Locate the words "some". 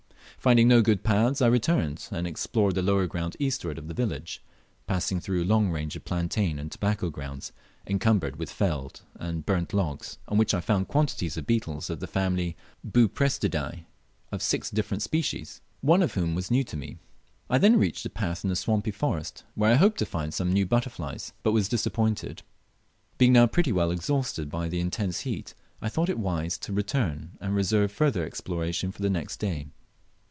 20.33-20.51